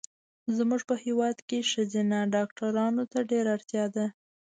زمونږ 0.55 0.81
په 0.89 0.95
هېواد 1.03 1.37
کې 1.47 1.67
ښځېنه 1.71 2.19
ډاکټرو 2.35 2.87
ته 3.11 3.19
ډېره 3.29 3.49
اړتیا 3.55 3.85
ده 3.95 4.05